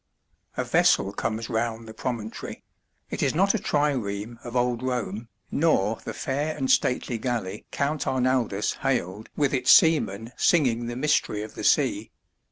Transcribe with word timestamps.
A 0.57 0.63
vessel 0.63 1.13
comes 1.13 1.47
round 1.47 1.87
the 1.87 1.93
promontory; 1.93 2.63
it 3.11 3.21
is 3.21 3.35
not 3.35 3.53
a 3.53 3.59
trireme 3.59 4.39
of 4.43 4.55
old 4.55 4.81
Rome, 4.81 5.27
nor 5.51 5.99
the 6.03 6.11
"fair 6.11 6.57
and 6.57 6.71
stately 6.71 7.19
galley" 7.19 7.67
Count 7.69 8.07
Arnaldus 8.07 8.77
hailed 8.81 9.29
with 9.35 9.53
its 9.53 9.69
seamen 9.71 10.31
singing 10.35 10.87
the 10.87 10.95
mystery 10.95 11.43
of 11.43 11.53
the 11.53 11.63
sea. 11.63 12.09